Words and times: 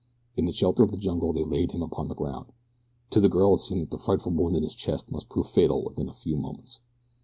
In 0.35 0.45
the 0.45 0.51
shelter 0.51 0.81
of 0.81 0.89
the 0.89 0.97
jungle 0.97 1.31
they 1.31 1.43
laid 1.43 1.73
him 1.73 1.83
upon 1.83 2.07
the 2.07 2.15
ground. 2.15 2.51
To 3.11 3.19
the 3.19 3.29
girl 3.29 3.53
it 3.53 3.59
seemed 3.59 3.83
that 3.83 3.91
the 3.91 3.99
frightful 3.99 4.31
wound 4.31 4.55
in 4.55 4.63
his 4.63 4.73
chest 4.73 5.11
must 5.11 5.29
prove 5.29 5.47
fatal 5.47 5.83
within 5.83 6.09
a 6.09 6.13
few 6.15 6.35
moments. 6.37 6.79